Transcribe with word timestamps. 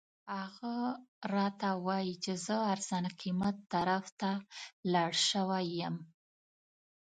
هغه 0.37 0.77
راته 1.33 1.69
وایي 1.85 2.13
چې 2.23 2.33
زه 2.45 2.55
ارزان 2.73 3.05
قیمت 3.19 3.55
طرف 3.73 4.05
ته 4.19 4.31
لاړ 4.93 5.11
شوی 5.29 5.65
یم. 5.81 5.95